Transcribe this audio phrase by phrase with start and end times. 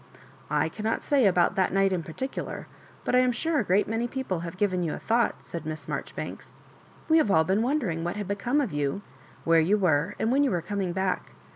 [0.49, 2.65] "I cannot say about that night in particular,
[3.05, 5.87] but I am sure a great many people have given you a thought," said Miss
[5.87, 6.53] Marjoribanks."
[7.07, 9.03] We have all been wondering what had become of you,
[9.43, 11.33] where you were, and when you were com ing back.